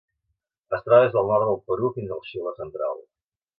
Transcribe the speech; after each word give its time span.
Es 0.77 0.81
troba 0.87 1.01
des 1.03 1.13
del 1.17 1.29
nord 1.33 1.45
del 1.51 1.61
Perú 1.69 1.93
fins 1.99 2.17
al 2.17 2.25
Xile 2.31 2.57
central. 2.65 3.01